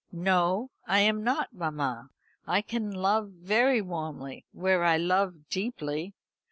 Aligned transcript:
"No, 0.11 0.71
I 0.87 1.01
am 1.01 1.23
not, 1.23 1.53
mamma; 1.53 2.09
I 2.47 2.63
can 2.63 2.89
love 2.91 3.29
very 3.29 3.81
warmly, 3.81 4.45
where 4.51 4.83
I 4.83 4.97
love 4.97 5.47
deeply. 5.47 6.15